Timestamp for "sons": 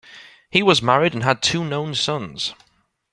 1.93-2.55